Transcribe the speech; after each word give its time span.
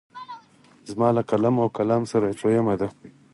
زما 0.91 1.07
له 1.15 1.21
قلم 1.29 1.55
او 1.63 1.67
کلام 1.77 2.03
سره 2.11 2.25
یې 2.29 2.37
څویمه 2.39 2.75
ده. 2.81 2.87